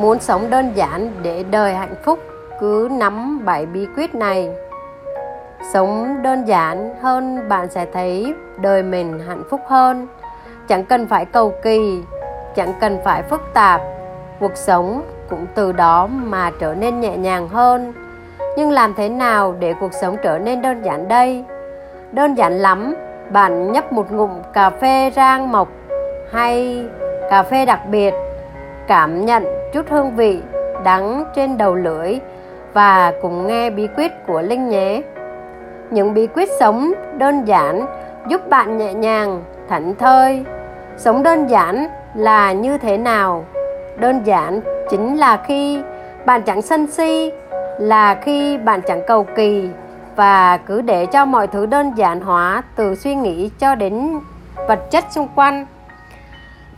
[0.00, 2.18] muốn sống đơn giản để đời hạnh phúc,
[2.60, 4.50] cứ nắm bảy bí quyết này.
[5.72, 10.06] Sống đơn giản hơn bạn sẽ thấy đời mình hạnh phúc hơn.
[10.68, 12.02] Chẳng cần phải cầu kỳ,
[12.56, 13.80] chẳng cần phải phức tạp.
[14.40, 17.92] Cuộc sống cũng từ đó mà trở nên nhẹ nhàng hơn.
[18.56, 21.44] Nhưng làm thế nào để cuộc sống trở nên đơn giản đây?
[22.12, 22.94] Đơn giản lắm,
[23.32, 25.68] bạn nhấp một ngụm cà phê rang mộc
[26.32, 26.84] hay
[27.30, 28.14] cà phê đặc biệt,
[28.86, 30.40] cảm nhận chút hương vị
[30.84, 32.18] đắng trên đầu lưỡi
[32.72, 35.02] và cùng nghe bí quyết của linh nhé.
[35.90, 37.86] Những bí quyết sống đơn giản
[38.28, 40.44] giúp bạn nhẹ nhàng, thảnh thơi.
[40.96, 43.44] Sống đơn giản là như thế nào?
[43.96, 44.60] Đơn giản
[44.90, 45.82] chính là khi
[46.26, 47.32] bạn chẳng sân si,
[47.78, 49.68] là khi bạn chẳng cầu kỳ
[50.16, 54.18] và cứ để cho mọi thứ đơn giản hóa từ suy nghĩ cho đến
[54.68, 55.66] vật chất xung quanh.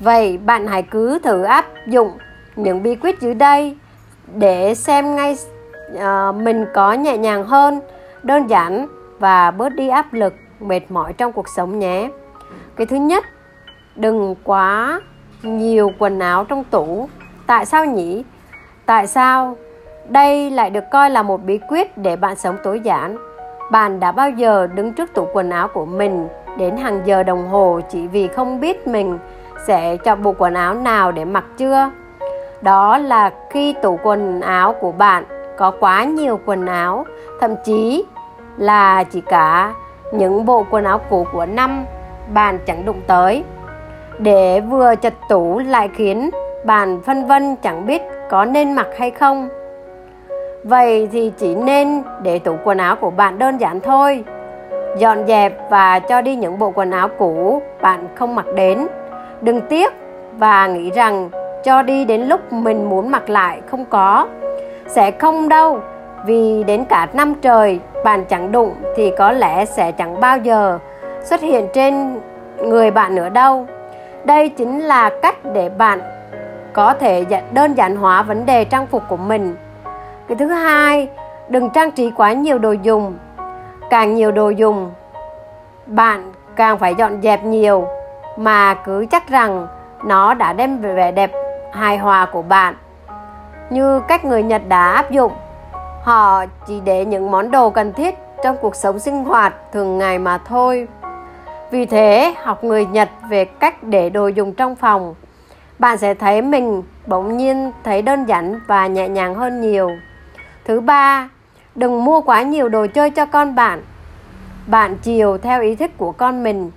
[0.00, 2.18] Vậy bạn hãy cứ thử áp dụng
[2.62, 3.76] những bí quyết dưới đây
[4.34, 5.36] để xem ngay
[5.94, 7.80] uh, mình có nhẹ nhàng hơn
[8.22, 8.86] đơn giản
[9.18, 12.10] và bớt đi áp lực mệt mỏi trong cuộc sống nhé.
[12.76, 13.24] Cái thứ nhất
[13.96, 15.00] đừng quá
[15.42, 17.08] nhiều quần áo trong tủ.
[17.46, 18.24] Tại sao nhỉ?
[18.86, 19.56] Tại sao?
[20.08, 23.16] Đây lại được coi là một bí quyết để bạn sống tối giản.
[23.70, 27.48] Bạn đã bao giờ đứng trước tủ quần áo của mình đến hàng giờ đồng
[27.48, 29.18] hồ chỉ vì không biết mình
[29.66, 31.90] sẽ chọn bộ quần áo nào để mặc chưa?
[32.62, 35.24] Đó là khi tủ quần áo của bạn
[35.56, 37.04] có quá nhiều quần áo,
[37.40, 38.04] thậm chí
[38.56, 39.74] là chỉ cả
[40.12, 41.84] những bộ quần áo cũ của năm
[42.34, 43.44] bạn chẳng đụng tới.
[44.18, 46.30] Để vừa chật tủ lại khiến
[46.64, 49.48] bạn phân vân chẳng biết có nên mặc hay không.
[50.64, 54.24] Vậy thì chỉ nên để tủ quần áo của bạn đơn giản thôi.
[54.98, 58.86] Dọn dẹp và cho đi những bộ quần áo cũ bạn không mặc đến.
[59.40, 59.92] Đừng tiếc
[60.38, 61.30] và nghĩ rằng
[61.64, 64.28] cho đi đến lúc mình muốn mặc lại, không có.
[64.86, 65.80] Sẽ không đâu,
[66.24, 70.78] vì đến cả năm trời, bạn chẳng đụng thì có lẽ sẽ chẳng bao giờ
[71.22, 72.20] xuất hiện trên
[72.58, 73.66] người bạn nữa đâu.
[74.24, 76.00] Đây chính là cách để bạn
[76.72, 79.56] có thể đơn giản hóa vấn đề trang phục của mình.
[80.28, 81.08] Cái thứ hai,
[81.48, 83.14] đừng trang trí quá nhiều đồ dùng.
[83.90, 84.90] Càng nhiều đồ dùng,
[85.86, 87.86] bạn càng phải dọn dẹp nhiều,
[88.36, 89.66] mà cứ chắc rằng
[90.04, 91.30] nó đã đem về vẻ đẹp
[91.72, 92.74] hài hòa của bạn.
[93.70, 95.32] Như cách người nhật đã áp dụng,
[96.02, 98.14] họ chỉ để những món đồ cần thiết
[98.44, 100.88] trong cuộc sống sinh hoạt thường ngày mà thôi.
[101.70, 105.14] Vì thế, học người nhật về cách để đồ dùng trong phòng,
[105.78, 109.90] bạn sẽ thấy mình bỗng nhiên thấy đơn giản và nhẹ nhàng hơn nhiều.
[110.64, 111.28] Thứ ba,
[111.74, 113.82] đừng mua quá nhiều đồ chơi cho con bạn.
[114.66, 116.70] Bạn chiều theo ý thích của con mình.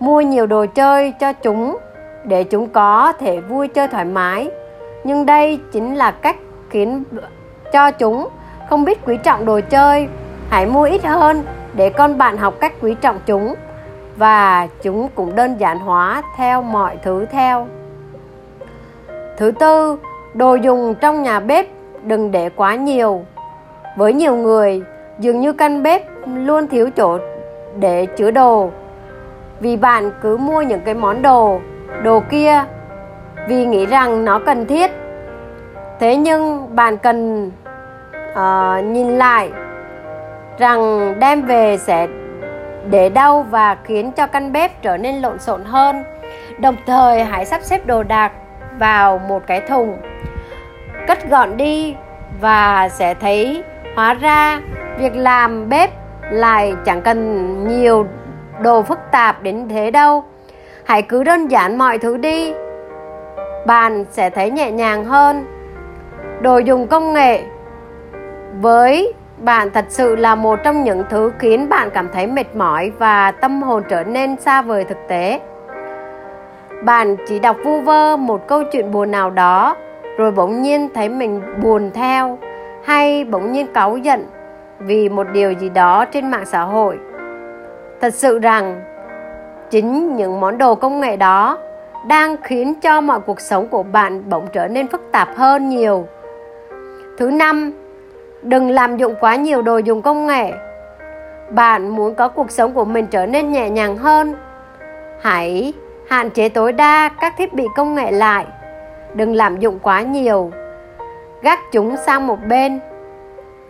[0.00, 1.76] Mua nhiều đồ chơi cho chúng
[2.24, 4.50] để chúng có thể vui chơi thoải mái.
[5.04, 6.36] Nhưng đây chính là cách
[6.70, 7.02] khiến
[7.72, 8.28] cho chúng
[8.68, 10.08] không biết quý trọng đồ chơi,
[10.50, 11.44] hãy mua ít hơn
[11.74, 13.54] để con bạn học cách quý trọng chúng.
[14.16, 17.66] Và chúng cũng đơn giản hóa theo mọi thứ theo.
[19.36, 19.98] Thứ tư,
[20.34, 21.66] đồ dùng trong nhà bếp
[22.02, 23.24] đừng để quá nhiều.
[23.96, 24.82] Với nhiều người,
[25.18, 27.18] dường như căn bếp luôn thiếu chỗ
[27.78, 28.70] để chứa đồ.
[29.60, 31.60] Vì bạn cứ mua những cái món đồ
[32.02, 32.64] đồ kia
[33.48, 34.90] vì nghĩ rằng nó cần thiết.
[36.00, 37.50] Thế nhưng bạn cần
[38.32, 39.50] uh, nhìn lại
[40.58, 42.08] rằng đem về sẽ
[42.90, 46.04] để đâu và khiến cho căn bếp trở nên lộn xộn hơn.
[46.58, 48.32] Đồng thời hãy sắp xếp đồ đạc
[48.78, 49.96] vào một cái thùng
[51.06, 51.96] cất gọn đi
[52.40, 53.64] và sẽ thấy
[53.96, 54.60] hóa ra
[54.98, 55.90] việc làm bếp
[56.30, 58.06] lại chẳng cần nhiều
[58.60, 60.24] đồ phức tạp đến thế đâu
[60.90, 62.52] hãy cứ đơn giản mọi thứ đi.
[63.66, 65.44] Bạn sẽ thấy nhẹ nhàng hơn.
[66.40, 67.42] Đồ dùng công nghệ
[68.60, 72.92] với bạn thật sự là một trong những thứ khiến bạn cảm thấy mệt mỏi
[72.98, 75.40] và tâm hồn trở nên xa vời thực tế.
[76.82, 79.76] Bạn chỉ đọc vu vơ một câu chuyện buồn nào đó,
[80.18, 82.38] rồi bỗng nhiên thấy mình buồn theo,
[82.84, 84.26] hay bỗng nhiên cáu giận
[84.78, 86.98] vì một điều gì đó trên mạng xã hội.
[88.00, 88.82] Thật sự rằng
[89.70, 91.58] chính những món đồ công nghệ đó,
[92.06, 96.06] đang khiến cho mọi cuộc sống của bạn bỗng trở nên phức tạp hơn nhiều.
[97.18, 97.72] Thứ năm,
[98.42, 100.52] đừng làm dụng quá nhiều đồ dùng công nghệ.
[101.50, 104.34] Bạn muốn có cuộc sống của mình trở nên nhẹ nhàng hơn,
[105.20, 105.72] hãy
[106.08, 108.46] hạn chế tối đa các thiết bị công nghệ lại.
[109.14, 110.50] Đừng làm dụng quá nhiều,
[111.42, 112.80] gác chúng sang một bên,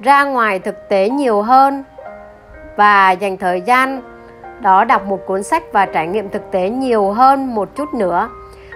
[0.03, 1.85] ra ngoài thực tế nhiều hơn
[2.77, 4.03] và dành thời gian
[4.61, 8.29] đó đọc một cuốn sách và trải nghiệm thực tế nhiều hơn một chút nữa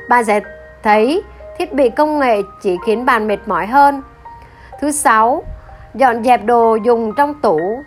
[0.09, 0.41] bạn sẽ
[0.83, 1.23] thấy
[1.59, 4.03] thiết bị công nghệ chỉ khiến bạn mệt mỏi hơn.
[4.81, 5.43] Thứ sáu,
[5.95, 7.83] dọn dẹp đồ dùng trong tủ.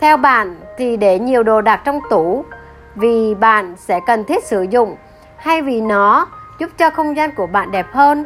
[0.00, 2.44] Theo bạn thì để nhiều đồ đạc trong tủ
[2.94, 4.96] vì bạn sẽ cần thiết sử dụng
[5.36, 6.26] hay vì nó
[6.58, 8.24] giúp cho không gian của bạn đẹp hơn.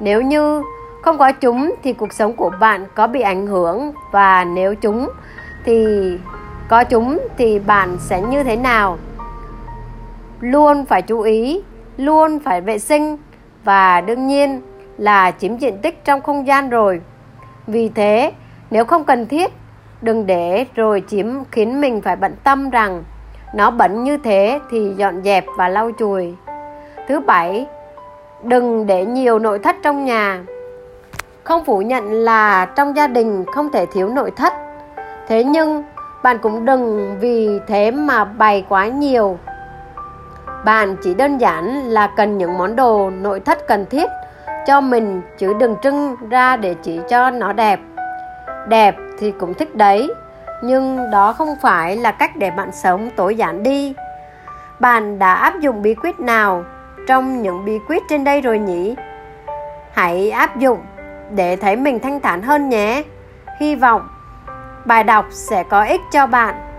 [0.00, 0.62] Nếu như
[1.02, 5.08] không có chúng thì cuộc sống của bạn có bị ảnh hưởng và nếu chúng
[5.64, 6.18] thì
[6.70, 8.98] có chúng thì bạn sẽ như thế nào?
[10.40, 11.62] Luôn phải chú ý,
[11.96, 13.16] luôn phải vệ sinh
[13.64, 14.60] và đương nhiên
[14.98, 17.00] là chiếm diện tích trong không gian rồi.
[17.66, 18.32] Vì thế,
[18.70, 19.52] nếu không cần thiết,
[20.02, 23.04] đừng để rồi chiếm khiến mình phải bận tâm rằng
[23.54, 26.34] nó bẩn như thế thì dọn dẹp và lau chùi.
[27.08, 27.66] Thứ bảy,
[28.42, 30.44] đừng để nhiều nội thất trong nhà.
[31.44, 34.52] Không phủ nhận là trong gia đình không thể thiếu nội thất.
[35.28, 35.84] Thế nhưng
[36.22, 39.38] bạn cũng đừng vì thế mà bày quá nhiều.
[40.64, 44.10] Bạn chỉ đơn giản là cần những món đồ nội thất cần thiết
[44.66, 47.80] cho mình chứ đừng trưng ra để chỉ cho nó đẹp.
[48.68, 50.10] Đẹp thì cũng thích đấy,
[50.62, 53.94] nhưng đó không phải là cách để bạn sống tối giản đi.
[54.80, 56.64] Bạn đã áp dụng bí quyết nào
[57.06, 58.94] trong những bí quyết trên đây rồi nhỉ?
[59.92, 60.78] Hãy áp dụng
[61.30, 63.02] để thấy mình thanh thản hơn nhé.
[63.60, 64.08] Hy vọng
[64.84, 66.69] bài đọc sẽ có ích cho bạn.